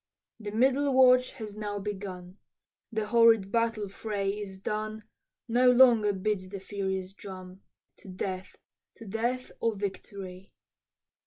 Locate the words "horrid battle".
3.05-3.87